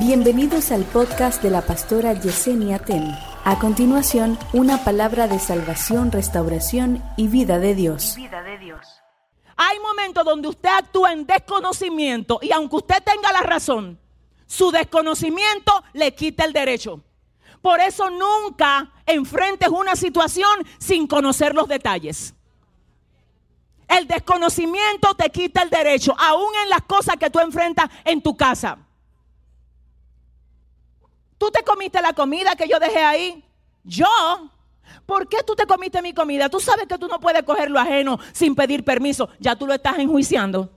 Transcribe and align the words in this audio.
Bienvenidos 0.00 0.72
al 0.72 0.84
podcast 0.84 1.42
de 1.42 1.50
la 1.50 1.60
pastora 1.60 2.14
Yesenia 2.14 2.78
Ten. 2.78 3.14
A 3.44 3.58
continuación, 3.58 4.38
una 4.54 4.82
palabra 4.82 5.28
de 5.28 5.38
salvación, 5.38 6.10
restauración 6.10 7.04
y 7.18 7.28
vida 7.28 7.58
de 7.58 7.74
Dios. 7.74 8.14
vida 8.16 8.42
de 8.42 8.56
Dios. 8.56 8.80
Hay 9.58 9.78
momentos 9.80 10.24
donde 10.24 10.48
usted 10.48 10.70
actúa 10.70 11.12
en 11.12 11.26
desconocimiento 11.26 12.38
y 12.40 12.50
aunque 12.50 12.76
usted 12.76 13.02
tenga 13.04 13.30
la 13.30 13.42
razón, 13.42 14.00
su 14.46 14.70
desconocimiento 14.70 15.84
le 15.92 16.14
quita 16.14 16.46
el 16.46 16.54
derecho. 16.54 17.02
Por 17.60 17.78
eso 17.80 18.08
nunca 18.08 18.90
enfrentes 19.04 19.68
una 19.68 19.96
situación 19.96 20.66
sin 20.78 21.06
conocer 21.06 21.54
los 21.54 21.68
detalles. 21.68 22.32
El 23.86 24.06
desconocimiento 24.06 25.14
te 25.14 25.28
quita 25.28 25.60
el 25.60 25.68
derecho, 25.68 26.16
aún 26.18 26.54
en 26.62 26.70
las 26.70 26.82
cosas 26.84 27.16
que 27.16 27.28
tú 27.28 27.38
enfrentas 27.38 27.90
en 28.06 28.22
tu 28.22 28.34
casa. 28.34 28.78
¿Tú 31.40 31.50
te 31.50 31.62
comiste 31.62 32.02
la 32.02 32.12
comida 32.12 32.54
que 32.54 32.68
yo 32.68 32.78
dejé 32.78 32.98
ahí? 32.98 33.42
Yo. 33.82 34.06
¿Por 35.06 35.26
qué 35.26 35.38
tú 35.42 35.54
te 35.54 35.64
comiste 35.64 36.02
mi 36.02 36.12
comida? 36.12 36.50
Tú 36.50 36.60
sabes 36.60 36.86
que 36.86 36.98
tú 36.98 37.08
no 37.08 37.18
puedes 37.18 37.44
coger 37.44 37.70
lo 37.70 37.80
ajeno 37.80 38.18
sin 38.32 38.54
pedir 38.54 38.84
permiso. 38.84 39.30
Ya 39.38 39.56
tú 39.56 39.66
lo 39.66 39.72
estás 39.72 39.98
enjuiciando. 39.98 40.68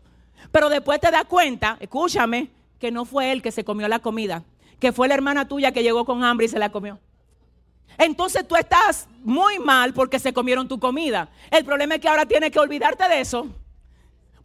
Pero 0.53 0.69
después 0.69 1.01
te 1.01 1.11
das 1.11 1.25
cuenta, 1.25 1.75
escúchame, 1.81 2.49
que 2.79 2.91
no 2.91 3.03
fue 3.03 3.33
él 3.33 3.41
que 3.41 3.51
se 3.51 3.65
comió 3.65 3.89
la 3.89 3.99
comida, 3.99 4.45
que 4.79 4.93
fue 4.93 5.09
la 5.09 5.15
hermana 5.15 5.49
tuya 5.49 5.73
que 5.73 5.83
llegó 5.83 6.05
con 6.05 6.23
hambre 6.23 6.45
y 6.45 6.49
se 6.49 6.59
la 6.59 6.71
comió. 6.71 6.97
Entonces 7.97 8.47
tú 8.47 8.55
estás 8.55 9.09
muy 9.21 9.59
mal 9.59 9.93
porque 9.93 10.17
se 10.17 10.31
comieron 10.31 10.69
tu 10.69 10.79
comida. 10.79 11.27
El 11.51 11.65
problema 11.65 11.95
es 11.95 11.99
que 11.99 12.07
ahora 12.07 12.25
tienes 12.25 12.51
que 12.51 12.59
olvidarte 12.59 13.05
de 13.09 13.19
eso. 13.19 13.47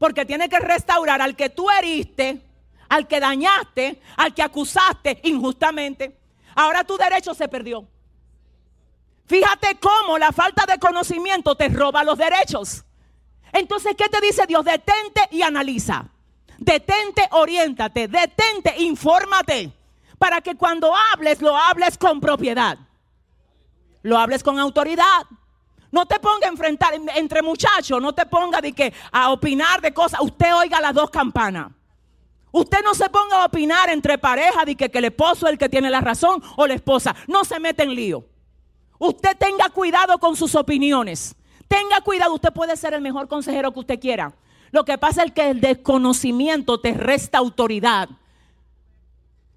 Porque 0.00 0.24
tienes 0.24 0.48
que 0.48 0.58
restaurar 0.58 1.22
al 1.22 1.36
que 1.36 1.48
tú 1.48 1.70
heriste, 1.70 2.42
al 2.88 3.06
que 3.06 3.20
dañaste, 3.20 4.00
al 4.16 4.34
que 4.34 4.42
acusaste 4.42 5.20
injustamente. 5.24 6.18
Ahora 6.54 6.84
tu 6.84 6.96
derecho 6.96 7.34
se 7.34 7.48
perdió. 7.48 7.86
Fíjate 9.26 9.78
cómo 9.78 10.18
la 10.18 10.32
falta 10.32 10.64
de 10.66 10.78
conocimiento 10.78 11.54
te 11.54 11.68
roba 11.68 12.02
los 12.02 12.16
derechos. 12.16 12.84
Entonces, 13.52 13.94
¿qué 13.96 14.08
te 14.08 14.20
dice 14.20 14.46
Dios? 14.46 14.64
Detente 14.64 15.28
y 15.30 15.42
analiza. 15.42 16.06
Detente, 16.58 17.28
oriéntate. 17.32 18.08
Detente, 18.08 18.74
infórmate. 18.78 19.72
Para 20.18 20.40
que 20.40 20.56
cuando 20.56 20.92
hables, 21.12 21.40
lo 21.40 21.56
hables 21.56 21.96
con 21.98 22.20
propiedad. 22.20 22.78
Lo 24.02 24.18
hables 24.18 24.42
con 24.42 24.58
autoridad. 24.58 25.26
No 25.90 26.06
te 26.06 26.18
ponga 26.18 26.46
a 26.46 26.50
enfrentar 26.50 26.92
entre 27.14 27.42
muchachos, 27.42 28.00
no 28.00 28.12
te 28.14 28.26
ponga 28.26 28.60
de 28.60 28.72
que 28.72 28.92
a 29.10 29.30
opinar 29.30 29.80
de 29.80 29.94
cosas. 29.94 30.20
Usted 30.20 30.54
oiga 30.54 30.80
las 30.80 30.94
dos 30.94 31.10
campanas. 31.10 31.72
Usted 32.50 32.78
no 32.82 32.94
se 32.94 33.08
ponga 33.10 33.42
a 33.42 33.46
opinar 33.46 33.90
entre 33.90 34.18
parejas 34.18 34.64
de 34.64 34.74
que, 34.74 34.90
que 34.90 34.98
el 34.98 35.06
esposo 35.06 35.46
es 35.46 35.52
el 35.52 35.58
que 35.58 35.68
tiene 35.68 35.90
la 35.90 36.00
razón 36.00 36.42
o 36.56 36.66
la 36.66 36.74
esposa. 36.74 37.14
No 37.26 37.44
se 37.44 37.60
mete 37.60 37.82
en 37.82 37.94
lío. 37.94 38.24
Usted 38.98 39.36
tenga 39.36 39.68
cuidado 39.68 40.18
con 40.18 40.34
sus 40.34 40.54
opiniones. 40.54 41.34
Tenga 41.68 42.00
cuidado, 42.00 42.34
usted 42.34 42.52
puede 42.52 42.76
ser 42.76 42.94
el 42.94 43.02
mejor 43.02 43.28
consejero 43.28 43.72
que 43.72 43.80
usted 43.80 44.00
quiera. 44.00 44.34
Lo 44.70 44.84
que 44.84 44.98
pasa 44.98 45.22
es 45.22 45.32
que 45.32 45.50
el 45.50 45.60
desconocimiento 45.60 46.80
te 46.80 46.94
resta 46.94 47.38
autoridad. 47.38 48.08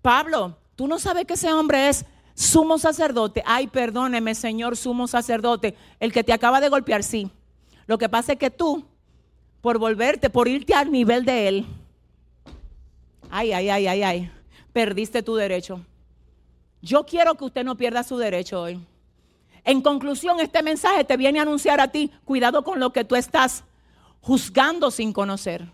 Pablo, 0.01 0.57
tú 0.75 0.87
no 0.87 0.99
sabes 0.99 1.25
que 1.25 1.33
ese 1.33 1.53
hombre 1.53 1.89
es 1.89 2.05
sumo 2.33 2.77
sacerdote. 2.77 3.43
Ay, 3.45 3.67
perdóneme, 3.67 4.35
señor 4.35 4.75
sumo 4.75 5.07
sacerdote. 5.07 5.75
El 5.99 6.11
que 6.11 6.23
te 6.23 6.33
acaba 6.33 6.59
de 6.59 6.69
golpear, 6.69 7.03
sí. 7.03 7.31
Lo 7.87 7.97
que 7.97 8.09
pasa 8.09 8.33
es 8.33 8.39
que 8.39 8.51
tú, 8.51 8.85
por 9.61 9.77
volverte, 9.77 10.29
por 10.29 10.47
irte 10.47 10.73
al 10.73 10.91
nivel 10.91 11.25
de 11.25 11.47
él, 11.47 11.67
ay, 13.31 13.53
ay, 13.53 13.69
ay, 13.69 13.87
ay, 13.87 14.03
ay, 14.03 14.31
perdiste 14.73 15.23
tu 15.23 15.35
derecho. 15.35 15.81
Yo 16.81 17.05
quiero 17.05 17.35
que 17.35 17.45
usted 17.45 17.63
no 17.63 17.77
pierda 17.77 18.03
su 18.03 18.17
derecho 18.17 18.61
hoy. 18.61 18.79
En 19.63 19.81
conclusión, 19.81 20.39
este 20.39 20.63
mensaje 20.63 21.03
te 21.03 21.17
viene 21.17 21.39
a 21.39 21.43
anunciar 21.43 21.79
a 21.79 21.89
ti, 21.89 22.11
cuidado 22.25 22.63
con 22.63 22.79
lo 22.79 22.91
que 22.91 23.03
tú 23.03 23.15
estás 23.15 23.63
juzgando 24.21 24.91
sin 24.91 25.13
conocer, 25.13 25.71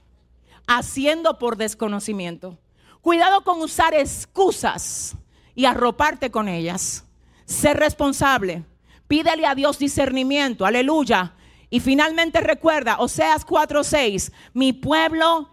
haciendo 0.68 1.40
por 1.40 1.58
desconocimiento. 1.58 2.58
Cuidado 3.02 3.42
con 3.44 3.62
usar 3.62 3.94
excusas 3.94 5.16
y 5.56 5.66
arroparte 5.66 6.30
con 6.30 6.50
ellas. 6.50 7.06
Ser 7.46 7.78
responsable. 7.78 8.64
Pídele 9.08 9.46
a 9.46 9.56
Dios 9.56 9.80
discernimiento. 9.80 10.66
Aleluya. 10.66 11.34
Y 11.70 11.80
finalmente 11.80 12.42
recuerda, 12.42 13.00
Oseas 13.00 13.46
4:6, 13.46 14.34
mi 14.54 14.74
pueblo 14.74 15.50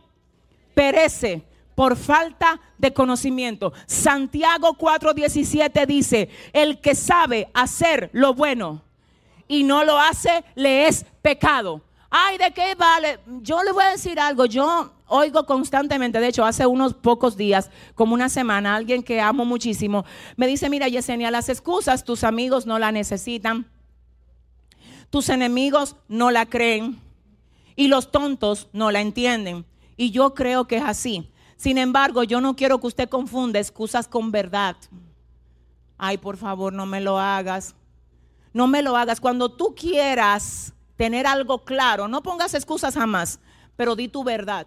perece 0.75 1.45
por 1.75 1.97
falta 1.97 2.61
de 2.79 2.93
conocimiento. 2.93 3.73
Santiago 3.87 4.77
4:17 4.79 5.87
dice, 5.87 6.29
el 6.53 6.81
que 6.81 6.95
sabe 6.95 7.49
hacer 7.55 8.11
lo 8.13 8.35
bueno 8.35 8.83
y 9.49 9.63
no 9.63 9.85
lo 9.85 9.99
hace, 9.99 10.45
le 10.55 10.87
es 10.87 11.05
pecado. 11.23 11.83
Ay, 12.11 12.39
¿de 12.39 12.53
qué 12.53 12.75
vale? 12.77 13.19
Yo 13.43 13.63
le 13.65 13.73
voy 13.73 13.85
a 13.85 13.91
decir 13.91 14.21
algo, 14.21 14.47
yo 14.47 14.93
oigo 15.09 15.45
constantemente, 15.47 16.21
de 16.21 16.29
hecho, 16.29 16.45
hace 16.45 16.65
unos 16.65 16.95
pocos 16.95 17.37
días, 17.37 17.71
como 17.95 18.15
una 18.15 18.29
semana, 18.29 18.77
alguien 18.77 19.03
que 19.03 19.21
amo 19.21 19.45
muchísimo, 19.45 20.05
me 20.37 20.47
dice, 20.47 20.71
mira, 20.71 20.89
Yesenia, 20.89 21.31
las 21.31 21.49
excusas 21.49 22.05
tus 22.05 22.25
amigos 22.25 22.67
no 22.67 22.79
la 22.79 22.93
necesitan, 22.93 23.69
tus 25.11 25.29
enemigos 25.29 25.97
no 26.09 26.31
la 26.31 26.47
creen 26.47 27.01
y 27.77 27.89
los 27.89 28.11
tontos 28.11 28.69
no 28.73 28.91
la 28.91 29.01
entienden. 29.01 29.65
Y 29.97 30.11
yo 30.11 30.35
creo 30.35 30.67
que 30.67 30.77
es 30.77 30.85
así. 30.85 31.31
Sin 31.65 31.79
embargo, 31.79 32.25
yo 32.25 32.43
no 32.43 32.57
quiero 32.57 32.79
que 32.79 32.89
usted 32.89 33.09
confunda 33.09 33.59
excusas 33.59 34.07
con 34.07 34.31
verdad. 34.31 34.77
Ay, 35.97 36.19
por 36.19 36.37
favor, 36.37 36.75
no 36.75 36.85
me 36.85 37.01
lo 37.01 37.19
hagas. 37.19 37.75
No 38.53 38.67
me 38.67 38.83
lo 38.83 38.99
hagas. 38.99 39.19
Cuando 39.19 39.49
tú 39.51 39.75
quieras 39.75 40.75
tener 40.95 41.27
algo 41.27 41.65
claro, 41.65 42.07
no 42.07 42.23
pongas 42.23 42.53
excusas 42.53 42.93
jamás, 42.93 43.41
pero 43.77 43.97
di 43.97 44.09
tu 44.09 44.23
verdad. 44.23 44.67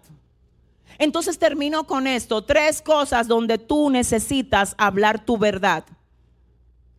Entonces 0.98 1.38
termino 1.38 1.84
con 1.84 2.08
esto. 2.08 2.42
Tres 2.42 2.82
cosas 2.82 3.28
donde 3.28 3.58
tú 3.58 3.90
necesitas 3.90 4.74
hablar 4.76 5.24
tu 5.24 5.38
verdad. 5.38 5.84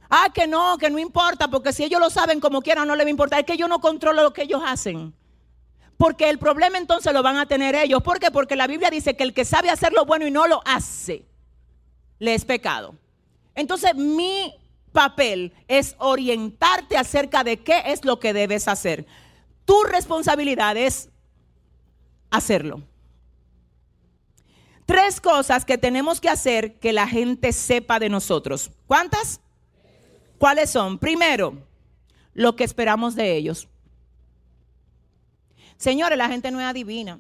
Ah, 0.10 0.30
que 0.34 0.48
no, 0.48 0.78
que 0.78 0.90
no 0.90 0.98
importa, 0.98 1.50
porque 1.50 1.74
si 1.74 1.84
ellos 1.84 2.00
lo 2.00 2.10
saben 2.10 2.40
como 2.40 2.62
quieran, 2.62 2.88
no 2.88 2.96
les 2.96 3.06
va 3.06 3.10
a 3.10 3.12
importar. 3.12 3.40
Es 3.42 3.46
que 3.46 3.58
yo 3.58 3.68
no 3.68 3.82
controlo 3.82 4.24
lo 4.24 4.32
que 4.32 4.44
ellos 4.44 4.62
hacen. 4.66 5.14
Porque 6.00 6.30
el 6.30 6.40
problema 6.40 6.78
entonces 6.78 7.12
lo 7.12 7.22
van 7.22 7.36
a 7.36 7.46
tener 7.46 7.76
ellos. 7.76 8.02
¿Por 8.02 8.22
qué? 8.22 8.32
Porque 8.32 8.56
la 8.56 8.68
Biblia 8.68 8.90
dice 8.90 9.18
que 9.18 9.24
el 9.24 9.34
que 9.34 9.44
sabe 9.44 9.70
hacer 9.70 9.92
lo 9.92 10.06
bueno 10.06 10.26
y 10.26 10.32
no 10.32 10.48
lo 10.48 10.62
hace, 10.64 11.26
le 12.20 12.36
es 12.36 12.46
pecado. 12.46 12.96
Entonces 13.54 13.94
mi 13.96 14.56
papel 14.94 15.52
es 15.68 15.98
orientarte 15.98 16.96
acerca 16.96 17.44
de 17.44 17.58
qué 17.58 17.84
es 17.88 18.06
lo 18.06 18.18
que 18.18 18.32
debes 18.32 18.70
hacer. 18.70 19.08
Tu 19.66 19.84
responsabilidad 19.84 20.78
es 20.78 21.10
hacerlo. 22.30 22.82
Tres 24.86 25.20
cosas 25.20 25.66
que 25.66 25.78
tenemos 25.78 26.22
que 26.22 26.30
hacer 26.30 26.80
que 26.80 26.94
la 26.94 27.10
gente 27.10 27.52
sepa 27.52 28.00
de 28.00 28.08
nosotros. 28.08 28.72
¿Cuántas? 28.88 29.42
¿Cuáles 30.38 30.70
son? 30.70 30.98
Primero, 30.98 31.58
lo 32.34 32.56
que 32.56 32.64
esperamos 32.64 33.16
de 33.16 33.36
ellos. 33.36 33.68
Señores, 35.78 36.18
la 36.18 36.28
gente 36.28 36.52
no 36.52 36.60
es 36.60 36.66
adivina. 36.66 37.20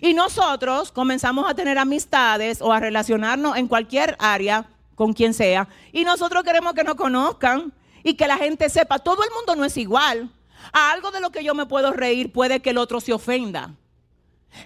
Y 0.00 0.14
nosotros 0.14 0.92
comenzamos 0.92 1.48
a 1.48 1.54
tener 1.54 1.78
amistades 1.78 2.60
o 2.60 2.72
a 2.72 2.80
relacionarnos 2.80 3.56
en 3.56 3.68
cualquier 3.68 4.16
área 4.18 4.68
con 4.94 5.12
quien 5.12 5.34
sea. 5.34 5.68
Y 5.92 6.04
nosotros 6.04 6.44
queremos 6.44 6.74
que 6.74 6.84
nos 6.84 6.94
conozcan 6.94 7.72
y 8.02 8.14
que 8.14 8.28
la 8.28 8.36
gente 8.36 8.68
sepa, 8.68 8.98
todo 8.98 9.22
el 9.24 9.30
mundo 9.30 9.56
no 9.56 9.64
es 9.64 9.76
igual. 9.76 10.30
A 10.72 10.90
algo 10.90 11.10
de 11.10 11.20
lo 11.20 11.30
que 11.30 11.44
yo 11.44 11.54
me 11.54 11.66
puedo 11.66 11.92
reír 11.92 12.32
puede 12.32 12.60
que 12.60 12.70
el 12.70 12.78
otro 12.78 13.00
se 13.00 13.12
ofenda. 13.12 13.74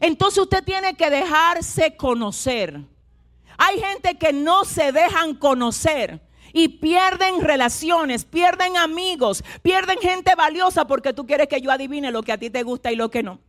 Entonces 0.01 0.39
usted 0.39 0.65
tiene 0.65 0.95
que 0.95 1.11
dejarse 1.11 1.97
conocer. 1.97 2.81
Hay 3.59 3.81
gente 3.81 4.17
que 4.17 4.33
no 4.33 4.65
se 4.65 4.93
dejan 4.93 5.35
conocer 5.35 6.21
y 6.53 6.69
pierden 6.69 7.41
relaciones, 7.41 8.25
pierden 8.25 8.77
amigos, 8.77 9.43
pierden 9.63 9.99
gente 9.99 10.35
valiosa 10.35 10.87
porque 10.87 11.13
tú 11.13 11.27
quieres 11.27 11.49
que 11.49 11.61
yo 11.61 11.71
adivine 11.71 12.11
lo 12.11 12.23
que 12.23 12.33
a 12.33 12.39
ti 12.39 12.51
te 12.51 12.63
gusta 12.63 12.93
y 12.93 12.97
lo 12.97 13.11
que 13.11 13.23
no. 13.23 13.41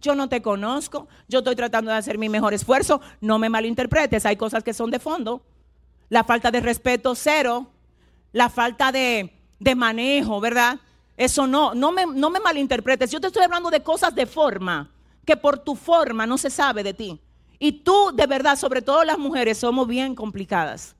Yo 0.00 0.14
no 0.14 0.28
te 0.28 0.42
conozco, 0.42 1.06
yo 1.28 1.38
estoy 1.38 1.54
tratando 1.54 1.90
de 1.90 1.96
hacer 1.96 2.18
mi 2.18 2.28
mejor 2.28 2.54
esfuerzo, 2.54 3.00
no 3.20 3.38
me 3.38 3.48
malinterpretes, 3.48 4.26
hay 4.26 4.36
cosas 4.36 4.64
que 4.64 4.74
son 4.74 4.90
de 4.90 4.98
fondo. 4.98 5.42
La 6.08 6.24
falta 6.24 6.50
de 6.50 6.60
respeto, 6.60 7.14
cero. 7.14 7.68
La 8.32 8.50
falta 8.50 8.90
de, 8.92 9.32
de 9.58 9.74
manejo, 9.74 10.40
¿verdad? 10.40 10.78
Eso 11.16 11.46
no, 11.46 11.74
no 11.74 11.92
me, 11.92 12.04
no 12.06 12.30
me 12.30 12.40
malinterpretes. 12.40 13.10
Yo 13.10 13.20
te 13.20 13.28
estoy 13.28 13.44
hablando 13.44 13.70
de 13.70 13.82
cosas 13.82 14.14
de 14.14 14.26
forma, 14.26 14.90
que 15.24 15.36
por 15.36 15.58
tu 15.58 15.76
forma 15.76 16.26
no 16.26 16.36
se 16.36 16.50
sabe 16.50 16.82
de 16.82 16.94
ti. 16.94 17.20
Y 17.58 17.72
tú, 17.72 18.10
de 18.12 18.26
verdad, 18.26 18.56
sobre 18.56 18.82
todo 18.82 19.04
las 19.04 19.18
mujeres, 19.18 19.58
somos 19.58 19.86
bien 19.86 20.14
complicadas. 20.14 20.96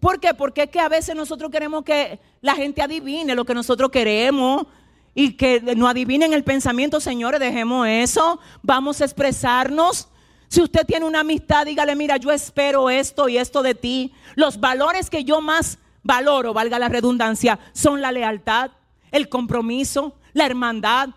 ¿Por 0.00 0.20
qué? 0.20 0.34
Porque 0.34 0.64
es 0.64 0.70
que 0.70 0.80
a 0.80 0.88
veces 0.88 1.14
nosotros 1.14 1.50
queremos 1.50 1.84
que 1.84 2.20
la 2.40 2.54
gente 2.54 2.82
adivine 2.82 3.34
lo 3.34 3.44
que 3.44 3.54
nosotros 3.54 3.90
queremos 3.90 4.66
y 5.14 5.32
que 5.32 5.60
no 5.76 5.88
adivinen 5.88 6.34
el 6.34 6.44
pensamiento, 6.44 7.00
señores, 7.00 7.40
dejemos 7.40 7.88
eso, 7.88 8.38
vamos 8.62 9.00
a 9.00 9.04
expresarnos. 9.04 10.08
Si 10.48 10.60
usted 10.60 10.86
tiene 10.86 11.06
una 11.06 11.20
amistad, 11.20 11.64
dígale, 11.64 11.96
mira, 11.96 12.18
yo 12.18 12.30
espero 12.30 12.90
esto 12.90 13.28
y 13.28 13.38
esto 13.38 13.62
de 13.62 13.74
ti. 13.74 14.12
Los 14.34 14.60
valores 14.60 15.08
que 15.08 15.24
yo 15.24 15.40
más 15.40 15.78
valoro, 16.02 16.52
valga 16.52 16.78
la 16.78 16.88
redundancia, 16.88 17.58
son 17.72 18.00
la 18.00 18.12
lealtad, 18.12 18.70
el 19.10 19.28
compromiso, 19.30 20.14
la 20.34 20.44
hermandad. 20.44 21.08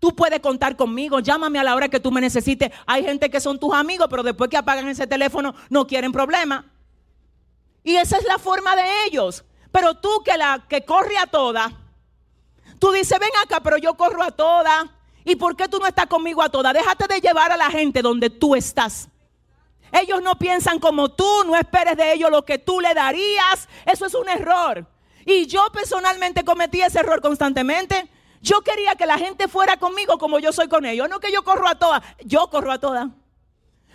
Tú 0.00 0.14
puedes 0.14 0.40
contar 0.40 0.76
conmigo, 0.76 1.20
llámame 1.20 1.58
a 1.58 1.64
la 1.64 1.74
hora 1.74 1.88
que 1.88 2.00
tú 2.00 2.10
me 2.10 2.20
necesites. 2.20 2.70
Hay 2.84 3.04
gente 3.04 3.30
que 3.30 3.40
son 3.40 3.58
tus 3.58 3.72
amigos, 3.72 4.08
pero 4.10 4.24
después 4.24 4.50
que 4.50 4.56
apagan 4.56 4.88
ese 4.88 5.06
teléfono 5.06 5.54
no 5.70 5.86
quieren 5.86 6.12
problema. 6.12 6.66
Y 7.86 7.96
esa 7.96 8.16
es 8.16 8.24
la 8.24 8.36
forma 8.36 8.74
de 8.74 9.04
ellos. 9.04 9.44
Pero 9.70 9.94
tú 9.94 10.20
que 10.24 10.36
la 10.36 10.66
que 10.68 10.84
corre 10.84 11.16
a 11.18 11.28
toda, 11.28 11.70
tú 12.80 12.90
dices, 12.90 13.16
ven 13.20 13.30
acá, 13.44 13.60
pero 13.60 13.76
yo 13.76 13.94
corro 13.94 14.24
a 14.24 14.32
toda. 14.32 14.92
¿Y 15.24 15.36
por 15.36 15.54
qué 15.54 15.68
tú 15.68 15.78
no 15.78 15.86
estás 15.86 16.06
conmigo 16.06 16.42
a 16.42 16.48
toda? 16.48 16.72
Déjate 16.72 17.06
de 17.06 17.20
llevar 17.20 17.52
a 17.52 17.56
la 17.56 17.70
gente 17.70 18.02
donde 18.02 18.28
tú 18.28 18.56
estás. 18.56 19.08
Ellos 19.92 20.20
no 20.20 20.36
piensan 20.36 20.80
como 20.80 21.10
tú, 21.12 21.44
no 21.46 21.54
esperes 21.54 21.96
de 21.96 22.12
ellos 22.12 22.28
lo 22.28 22.44
que 22.44 22.58
tú 22.58 22.80
le 22.80 22.92
darías. 22.92 23.68
Eso 23.84 24.06
es 24.06 24.14
un 24.14 24.28
error. 24.28 24.84
Y 25.24 25.46
yo 25.46 25.64
personalmente 25.72 26.44
cometí 26.44 26.82
ese 26.82 26.98
error 26.98 27.20
constantemente. 27.20 28.10
Yo 28.42 28.62
quería 28.62 28.96
que 28.96 29.06
la 29.06 29.16
gente 29.16 29.46
fuera 29.46 29.76
conmigo 29.76 30.18
como 30.18 30.40
yo 30.40 30.52
soy 30.52 30.66
con 30.66 30.86
ellos. 30.86 31.08
No 31.08 31.20
que 31.20 31.30
yo 31.30 31.44
corro 31.44 31.68
a 31.68 31.76
todas, 31.76 32.02
yo 32.24 32.50
corro 32.50 32.72
a 32.72 32.80
todas. 32.80 33.06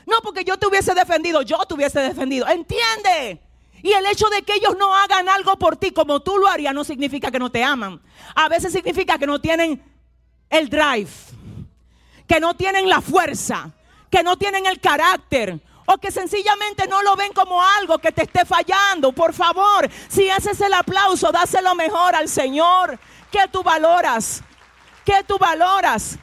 No 0.05 0.21
porque 0.23 0.45
yo 0.45 0.57
te 0.57 0.67
hubiese 0.67 0.93
defendido, 0.93 1.41
yo 1.41 1.57
te 1.65 1.73
hubiese 1.73 1.99
defendido. 1.99 2.47
¿Entiende? 2.47 3.50
Y 3.83 3.91
el 3.91 4.05
hecho 4.05 4.29
de 4.29 4.43
que 4.43 4.53
ellos 4.53 4.75
no 4.77 4.95
hagan 4.95 5.27
algo 5.29 5.57
por 5.57 5.75
ti 5.77 5.91
como 5.91 6.19
tú 6.19 6.37
lo 6.37 6.47
harías 6.47 6.73
no 6.73 6.83
significa 6.83 7.31
que 7.31 7.39
no 7.39 7.51
te 7.51 7.63
aman. 7.63 8.01
A 8.35 8.47
veces 8.49 8.73
significa 8.73 9.17
que 9.17 9.27
no 9.27 9.41
tienen 9.41 9.81
el 10.49 10.69
drive, 10.69 11.09
que 12.27 12.39
no 12.39 12.55
tienen 12.55 12.87
la 12.89 13.01
fuerza, 13.01 13.71
que 14.09 14.23
no 14.23 14.37
tienen 14.37 14.65
el 14.65 14.79
carácter 14.79 15.59
o 15.85 15.97
que 15.97 16.11
sencillamente 16.11 16.87
no 16.87 17.01
lo 17.01 17.15
ven 17.15 17.33
como 17.33 17.61
algo 17.61 17.97
que 17.97 18.11
te 18.11 18.23
esté 18.23 18.45
fallando. 18.45 19.11
Por 19.11 19.33
favor, 19.33 19.89
si 20.07 20.29
haces 20.29 20.59
el 20.61 20.73
aplauso, 20.73 21.31
dáselo 21.31 21.75
mejor 21.75 22.15
al 22.15 22.29
Señor. 22.29 22.99
¿Qué 23.31 23.47
tú 23.51 23.63
valoras? 23.63 24.43
¿Qué 25.05 25.23
tú 25.25 25.37
valoras? 25.37 26.19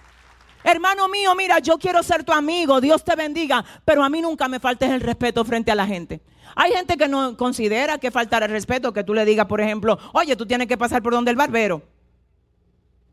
Hermano 0.70 1.08
mío, 1.08 1.34
mira, 1.34 1.60
yo 1.60 1.78
quiero 1.78 2.02
ser 2.02 2.24
tu 2.24 2.30
amigo, 2.30 2.78
Dios 2.78 3.02
te 3.02 3.16
bendiga, 3.16 3.64
pero 3.86 4.04
a 4.04 4.10
mí 4.10 4.20
nunca 4.20 4.48
me 4.48 4.60
faltes 4.60 4.90
el 4.90 5.00
respeto 5.00 5.42
frente 5.42 5.70
a 5.70 5.74
la 5.74 5.86
gente. 5.86 6.20
Hay 6.54 6.72
gente 6.72 6.98
que 6.98 7.08
no 7.08 7.38
considera 7.38 7.96
que 7.96 8.10
faltar 8.10 8.42
el 8.42 8.50
respeto, 8.50 8.92
que 8.92 9.02
tú 9.02 9.14
le 9.14 9.24
digas, 9.24 9.46
por 9.46 9.62
ejemplo, 9.62 9.98
oye, 10.12 10.36
tú 10.36 10.44
tienes 10.44 10.68
que 10.68 10.76
pasar 10.76 11.02
por 11.02 11.14
donde 11.14 11.30
el 11.30 11.38
barbero. 11.38 11.80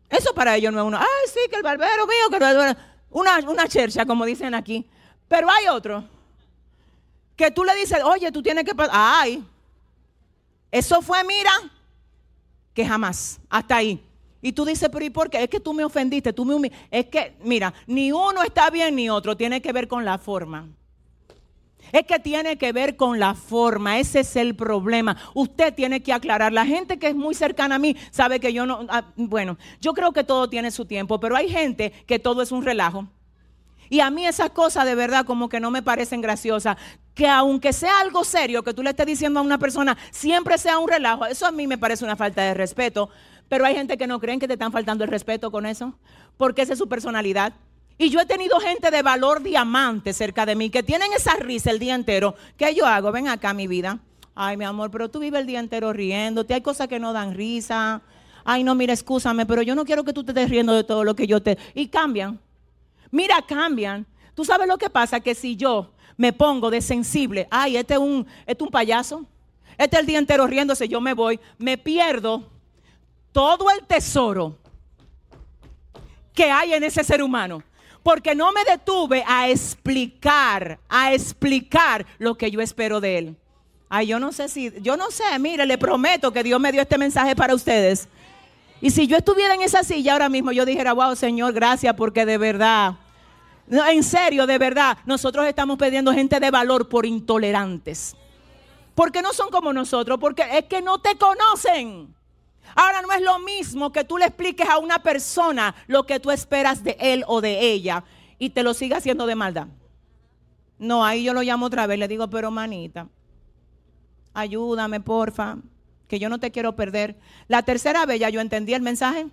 Eso 0.09 0.33
para 0.33 0.57
ellos 0.57 0.73
no 0.73 0.81
es 0.81 0.85
uno. 0.85 0.97
Ay, 0.97 1.29
sí, 1.33 1.39
que 1.49 1.55
el 1.55 1.63
barbero 1.63 2.05
mío, 2.05 2.29
que 2.29 2.75
una, 3.11 3.39
una 3.47 3.67
chercha, 3.69 4.05
como 4.05 4.25
dicen 4.25 4.53
aquí. 4.53 4.85
Pero 5.29 5.49
hay 5.49 5.69
otro 5.69 6.03
que 7.37 7.51
tú 7.51 7.63
le 7.63 7.73
dices, 7.75 8.03
oye, 8.03 8.33
tú 8.33 8.43
tienes 8.43 8.65
que 8.65 8.75
pasar. 8.75 8.93
Ay, 8.93 9.41
eso 10.71 11.01
fue, 11.01 11.23
mira, 11.23 11.51
que 12.73 12.85
jamás, 12.85 13.39
hasta 13.49 13.77
ahí. 13.77 14.04
Y 14.45 14.51
tú 14.51 14.63
dices, 14.63 14.89
pero 14.93 15.03
¿y 15.03 15.09
por 15.09 15.31
qué? 15.31 15.41
Es 15.41 15.49
que 15.49 15.59
tú 15.59 15.73
me 15.73 15.83
ofendiste, 15.83 16.31
tú 16.31 16.45
me 16.45 16.71
Es 16.91 17.07
que, 17.07 17.35
mira, 17.43 17.73
ni 17.87 18.11
uno 18.11 18.43
está 18.43 18.69
bien 18.69 18.95
ni 18.95 19.09
otro, 19.09 19.35
tiene 19.35 19.59
que 19.59 19.73
ver 19.73 19.87
con 19.87 20.05
la 20.05 20.19
forma. 20.19 20.69
Es 21.91 22.05
que 22.05 22.19
tiene 22.19 22.55
que 22.55 22.71
ver 22.71 22.95
con 22.95 23.17
la 23.17 23.33
forma, 23.33 23.97
ese 23.97 24.19
es 24.19 24.35
el 24.35 24.55
problema. 24.55 25.17
Usted 25.33 25.73
tiene 25.73 26.03
que 26.03 26.13
aclarar. 26.13 26.53
La 26.53 26.63
gente 26.63 26.99
que 26.99 27.07
es 27.07 27.15
muy 27.15 27.33
cercana 27.33 27.75
a 27.75 27.79
mí 27.79 27.97
sabe 28.11 28.39
que 28.39 28.53
yo 28.53 28.67
no, 28.67 28.85
ah, 28.89 29.05
bueno, 29.15 29.57
yo 29.81 29.95
creo 29.95 30.11
que 30.11 30.23
todo 30.23 30.47
tiene 30.47 30.69
su 30.69 30.85
tiempo, 30.85 31.19
pero 31.19 31.35
hay 31.35 31.49
gente 31.49 31.91
que 32.05 32.19
todo 32.19 32.43
es 32.43 32.51
un 32.51 32.63
relajo. 32.63 33.07
Y 33.89 33.99
a 33.99 34.11
mí 34.11 34.27
esas 34.27 34.51
cosas 34.51 34.85
de 34.85 34.93
verdad 34.93 35.25
como 35.25 35.49
que 35.49 35.59
no 35.59 35.71
me 35.71 35.81
parecen 35.81 36.21
graciosas. 36.21 36.77
Que 37.15 37.27
aunque 37.27 37.73
sea 37.73 37.99
algo 37.99 38.23
serio 38.23 38.61
que 38.61 38.75
tú 38.75 38.83
le 38.83 38.91
estés 38.91 39.05
diciendo 39.05 39.39
a 39.39 39.43
una 39.43 39.57
persona, 39.57 39.97
siempre 40.11 40.59
sea 40.59 40.77
un 40.77 40.87
relajo. 40.87 41.25
Eso 41.25 41.47
a 41.47 41.51
mí 41.51 41.65
me 41.65 41.79
parece 41.79 42.03
una 42.03 42.15
falta 42.15 42.43
de 42.43 42.53
respeto. 42.53 43.09
Pero 43.49 43.65
hay 43.65 43.75
gente 43.75 43.97
que 43.97 44.07
no 44.07 44.19
creen 44.19 44.39
que 44.39 44.47
te 44.47 44.53
están 44.53 44.71
faltando 44.71 45.03
el 45.03 45.09
respeto 45.09 45.51
con 45.51 45.65
eso. 45.65 45.93
Porque 46.37 46.61
esa 46.61 46.73
es 46.73 46.79
su 46.79 46.87
personalidad. 46.87 47.53
Y 47.97 48.09
yo 48.09 48.19
he 48.19 48.25
tenido 48.25 48.59
gente 48.59 48.91
de 48.91 49.01
valor 49.01 49.41
diamante 49.41 50.13
cerca 50.13 50.45
de 50.45 50.55
mí 50.55 50.69
que 50.69 50.83
tienen 50.83 51.13
esa 51.13 51.35
risa 51.35 51.71
el 51.71 51.79
día 51.79 51.95
entero. 51.95 52.35
¿Qué 52.57 52.75
yo 52.75 52.85
hago? 52.85 53.11
Ven 53.11 53.27
acá, 53.27 53.53
mi 53.53 53.67
vida. 53.67 53.99
Ay, 54.33 54.57
mi 54.57 54.65
amor, 54.65 54.91
pero 54.91 55.09
tú 55.09 55.19
vives 55.19 55.39
el 55.39 55.47
día 55.47 55.59
entero 55.59 55.93
riéndote. 55.93 56.53
Hay 56.53 56.61
cosas 56.61 56.89
que 56.89 56.99
no 56.99 57.13
dan 57.13 57.33
risa. 57.33 58.01
Ay, 58.43 58.63
no, 58.63 58.75
mira, 58.75 58.91
escúchame, 58.91 59.45
pero 59.45 59.61
yo 59.61 59.75
no 59.75 59.85
quiero 59.85 60.03
que 60.03 60.11
tú 60.11 60.23
te 60.23 60.31
estés 60.31 60.49
riendo 60.49 60.73
de 60.73 60.83
todo 60.83 61.03
lo 61.03 61.15
que 61.15 61.25
yo 61.25 61.41
te... 61.41 61.57
Y 61.73 61.87
cambian. 61.87 62.39
Mira, 63.11 63.41
cambian. 63.41 64.05
Tú 64.35 64.43
sabes 64.43 64.67
lo 64.67 64.77
que 64.77 64.89
pasa, 64.89 65.21
que 65.21 65.33
si 65.33 65.55
yo 65.55 65.93
me 66.17 66.33
pongo 66.33 66.69
de 66.69 66.81
sensible, 66.81 67.47
ay, 67.49 67.77
este 67.77 67.93
es 67.93 67.99
un, 67.99 68.27
este 68.45 68.63
es 68.63 68.67
un 68.67 68.71
payaso, 68.71 69.25
este 69.77 69.95
es 69.95 69.99
el 70.01 70.05
día 70.05 70.19
entero 70.19 70.45
riéndose, 70.47 70.87
yo 70.87 71.01
me 71.01 71.13
voy, 71.13 71.39
me 71.57 71.77
pierdo 71.77 72.43
todo 73.35 73.69
el 73.69 73.85
tesoro 73.85 74.57
que 76.33 76.49
hay 76.49 76.73
en 76.73 76.85
ese 76.85 77.03
ser 77.03 77.21
humano 77.21 77.61
porque 78.01 78.33
no 78.33 78.53
me 78.53 78.63
detuve 78.63 79.25
a 79.27 79.49
explicar, 79.49 80.79
a 80.87 81.13
explicar 81.13 82.05
lo 82.17 82.37
que 82.37 82.49
yo 82.49 82.61
espero 82.61 83.01
de 83.01 83.17
él. 83.17 83.37
Ay, 83.89 84.07
yo 84.07 84.19
no 84.19 84.31
sé 84.31 84.47
si, 84.47 84.71
yo 84.81 84.95
no 84.95 85.11
sé, 85.11 85.23
mire, 85.37 85.65
le 85.65 85.77
prometo 85.77 86.31
que 86.31 86.43
Dios 86.43 86.61
me 86.61 86.71
dio 86.71 86.81
este 86.81 86.97
mensaje 86.97 87.35
para 87.35 87.53
ustedes. 87.53 88.07
Y 88.79 88.91
si 88.91 89.05
yo 89.05 89.17
estuviera 89.17 89.53
en 89.53 89.63
esa 89.63 89.83
silla 89.83 90.13
ahora 90.13 90.29
mismo, 90.29 90.53
yo 90.53 90.63
dijera, 90.63 90.93
wow, 90.93 91.13
Señor, 91.13 91.51
gracias, 91.51 91.93
porque 91.95 92.25
de 92.25 92.37
verdad, 92.37 92.93
en 93.69 94.03
serio, 94.03 94.47
de 94.47 94.57
verdad, 94.57 94.97
nosotros 95.05 95.45
estamos 95.45 95.77
pidiendo 95.77 96.13
gente 96.13 96.39
de 96.39 96.51
valor 96.51 96.87
por 96.87 97.05
intolerantes. 97.05 98.15
Porque 98.93 99.21
no 99.21 99.33
son 99.33 99.49
como 99.49 99.73
nosotros, 99.73 100.19
porque 100.21 100.43
es 100.53 100.65
que 100.65 100.81
no 100.81 100.99
te 100.99 101.17
conocen. 101.17 102.15
Ahora 102.73 103.01
no 103.01 103.11
es 103.11 103.21
lo 103.21 103.39
mismo 103.39 103.91
que 103.91 104.03
tú 104.03 104.17
le 104.17 104.25
expliques 104.25 104.67
a 104.67 104.77
una 104.77 104.99
persona 104.99 105.75
lo 105.87 106.05
que 106.05 106.19
tú 106.19 106.31
esperas 106.31 106.83
de 106.83 106.97
él 106.99 107.23
o 107.27 107.41
de 107.41 107.59
ella 107.59 108.03
y 108.39 108.49
te 108.49 108.63
lo 108.63 108.73
siga 108.73 108.97
haciendo 108.97 109.27
de 109.27 109.35
maldad. 109.35 109.67
No, 110.77 111.05
ahí 111.05 111.23
yo 111.23 111.33
lo 111.33 111.41
llamo 111.41 111.67
otra 111.67 111.87
vez, 111.87 111.99
le 111.99 112.07
digo, 112.07 112.29
pero 112.29 112.51
manita, 112.51 113.07
ayúdame, 114.33 114.99
porfa, 114.99 115.57
que 116.07 116.19
yo 116.19 116.29
no 116.29 116.39
te 116.39 116.51
quiero 116.51 116.75
perder. 116.75 117.17
La 117.47 117.63
tercera 117.63 118.05
vez 118.05 118.19
ya 118.19 118.29
yo 118.29 118.41
entendí 118.41 118.73
el 118.73 118.81
mensaje. 118.81 119.27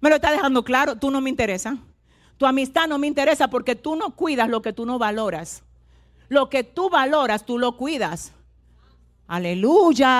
Me 0.00 0.08
lo 0.08 0.16
está 0.16 0.30
dejando 0.32 0.64
claro, 0.64 0.96
tú 0.96 1.10
no 1.10 1.20
me 1.20 1.30
interesa. 1.30 1.76
Tu 2.36 2.46
amistad 2.46 2.86
no 2.86 2.98
me 2.98 3.06
interesa 3.06 3.48
porque 3.48 3.74
tú 3.74 3.96
no 3.96 4.14
cuidas 4.14 4.48
lo 4.48 4.62
que 4.62 4.72
tú 4.72 4.86
no 4.86 4.98
valoras. 4.98 5.62
Lo 6.28 6.48
que 6.48 6.64
tú 6.64 6.90
valoras, 6.90 7.46
tú 7.46 7.58
lo 7.58 7.76
cuidas. 7.76 8.32
Aleluya. 9.26 10.12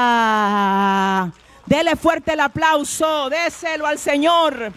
Dele 1.66 1.96
fuerte 1.96 2.34
el 2.34 2.40
aplauso, 2.40 3.28
déselo 3.28 3.86
al 3.86 3.98
Señor. 3.98 4.72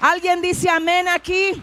¿Alguien 0.00 0.42
dice 0.42 0.68
amén 0.68 1.08
aquí? 1.08 1.62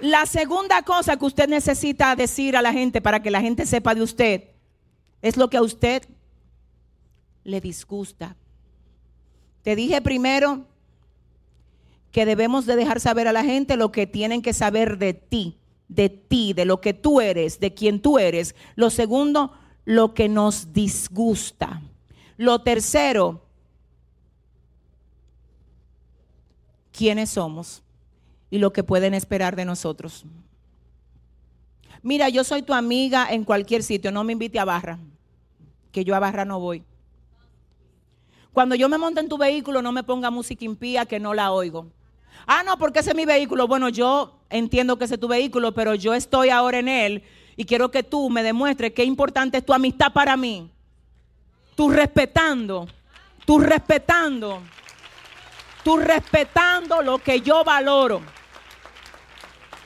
La 0.00 0.26
segunda 0.26 0.82
cosa 0.82 1.16
que 1.16 1.24
usted 1.24 1.48
necesita 1.48 2.16
decir 2.16 2.56
a 2.56 2.62
la 2.62 2.72
gente 2.72 3.00
para 3.00 3.22
que 3.22 3.30
la 3.30 3.40
gente 3.40 3.64
sepa 3.64 3.94
de 3.94 4.02
usted 4.02 4.44
es 5.22 5.36
lo 5.36 5.48
que 5.48 5.56
a 5.56 5.62
usted 5.62 6.02
le 7.44 7.60
disgusta. 7.60 8.36
Te 9.62 9.76
dije 9.76 10.02
primero 10.02 10.66
que 12.10 12.26
debemos 12.26 12.66
de 12.66 12.76
dejar 12.76 13.00
saber 13.00 13.28
a 13.28 13.32
la 13.32 13.44
gente 13.44 13.76
lo 13.76 13.92
que 13.92 14.06
tienen 14.06 14.42
que 14.42 14.52
saber 14.52 14.98
de 14.98 15.14
ti, 15.14 15.58
de 15.88 16.08
ti, 16.08 16.52
de 16.52 16.64
lo 16.64 16.80
que 16.80 16.92
tú 16.92 17.20
eres, 17.20 17.60
de 17.60 17.72
quien 17.72 18.02
tú 18.02 18.18
eres. 18.18 18.54
Lo 18.74 18.90
segundo, 18.90 19.52
lo 19.84 20.12
que 20.12 20.28
nos 20.28 20.72
disgusta. 20.72 21.80
Lo 22.36 22.60
tercero, 22.60 23.40
quiénes 26.92 27.30
somos 27.30 27.82
y 28.50 28.58
lo 28.58 28.72
que 28.72 28.82
pueden 28.82 29.14
esperar 29.14 29.56
de 29.56 29.64
nosotros. 29.64 30.24
Mira, 32.02 32.28
yo 32.28 32.44
soy 32.44 32.62
tu 32.62 32.74
amiga 32.74 33.28
en 33.30 33.44
cualquier 33.44 33.82
sitio, 33.82 34.10
no 34.10 34.24
me 34.24 34.32
invite 34.32 34.58
a 34.58 34.64
barra, 34.64 34.98
que 35.92 36.04
yo 36.04 36.14
a 36.14 36.18
barra 36.18 36.44
no 36.44 36.60
voy. 36.60 36.82
Cuando 38.52 38.74
yo 38.74 38.88
me 38.88 38.98
monte 38.98 39.20
en 39.20 39.28
tu 39.28 39.38
vehículo, 39.38 39.82
no 39.82 39.90
me 39.90 40.04
ponga 40.04 40.30
música 40.30 40.64
impía 40.64 41.06
que 41.06 41.18
no 41.18 41.34
la 41.34 41.50
oigo. 41.50 41.86
Ah, 42.46 42.62
no, 42.64 42.78
porque 42.78 43.00
ese 43.00 43.10
es 43.10 43.16
mi 43.16 43.24
vehículo. 43.24 43.66
Bueno, 43.66 43.88
yo 43.88 44.38
entiendo 44.50 44.98
que 44.98 45.06
ese 45.06 45.14
es 45.14 45.20
tu 45.20 45.28
vehículo, 45.28 45.72
pero 45.72 45.94
yo 45.94 46.14
estoy 46.14 46.50
ahora 46.50 46.78
en 46.78 46.88
él 46.88 47.22
y 47.56 47.64
quiero 47.64 47.90
que 47.90 48.02
tú 48.02 48.28
me 48.28 48.42
demuestres 48.42 48.92
qué 48.92 49.04
importante 49.04 49.58
es 49.58 49.64
tu 49.64 49.72
amistad 49.72 50.12
para 50.12 50.36
mí 50.36 50.70
tú 51.74 51.90
respetando, 51.90 52.86
tú 53.44 53.58
respetando, 53.58 54.62
tú 55.82 55.96
respetando 55.96 57.02
lo 57.02 57.18
que 57.18 57.40
yo 57.40 57.64
valoro. 57.64 58.20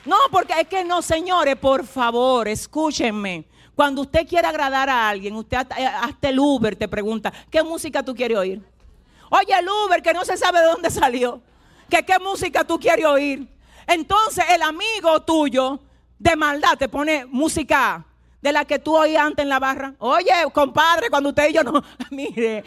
No, 0.05 0.17
porque 0.31 0.53
es 0.61 0.67
que 0.67 0.83
no, 0.83 1.01
señores, 1.01 1.55
por 1.57 1.85
favor, 1.85 2.47
escúchenme. 2.47 3.45
Cuando 3.75 4.01
usted 4.01 4.27
quiere 4.27 4.47
agradar 4.47 4.89
a 4.89 5.09
alguien, 5.09 5.35
usted 5.35 5.57
hasta, 5.57 5.79
eh, 5.79 6.15
el 6.21 6.39
Uber 6.39 6.75
te 6.75 6.87
pregunta, 6.87 7.31
¿qué 7.49 7.63
música 7.63 8.03
tú 8.03 8.15
quieres 8.15 8.37
oír? 8.37 8.61
Oye, 9.29 9.53
el 9.57 9.67
Uber 9.69 10.01
que 10.01 10.13
no 10.13 10.25
se 10.25 10.35
sabe 10.35 10.59
de 10.59 10.65
dónde 10.65 10.89
salió, 10.89 11.41
que 11.89 12.03
qué 12.03 12.19
música 12.19 12.63
tú 12.63 12.79
quieres 12.79 13.05
oír. 13.05 13.47
Entonces 13.87 14.43
el 14.49 14.61
amigo 14.61 15.21
tuyo 15.21 15.79
de 16.17 16.35
maldad 16.35 16.77
te 16.77 16.89
pone 16.89 17.25
música 17.25 18.05
de 18.41 18.51
la 18.51 18.65
que 18.65 18.79
tú 18.79 18.95
oías 18.95 19.25
antes 19.25 19.43
en 19.43 19.49
la 19.49 19.59
barra. 19.59 19.93
Oye, 19.99 20.31
compadre, 20.53 21.09
cuando 21.09 21.29
usted 21.29 21.49
y 21.49 21.53
yo 21.53 21.63
no, 21.63 21.83
mire, 22.11 22.63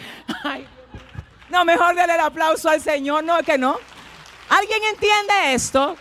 no, 1.49 1.65
mejor 1.65 1.95
denle 1.95 2.15
el 2.15 2.21
aplauso 2.21 2.69
al 2.69 2.81
Señor, 2.81 3.25
no 3.25 3.39
es 3.39 3.47
que 3.47 3.59
no. 3.59 3.77
¿Alguien 4.49 4.81
entiende 4.93 5.55
esto? 5.55 5.97